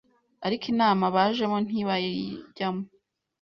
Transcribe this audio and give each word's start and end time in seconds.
ariko 0.45 0.65
inama 0.73 1.05
bajemo 1.15 1.57
ntibayijyamo 1.65 2.83